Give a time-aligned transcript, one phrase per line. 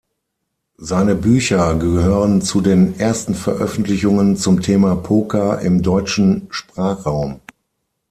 [0.79, 7.39] Seine Bücher gehören zu den ersten Veröffentlichungen zum Thema Poker im deutschen Sprachraum.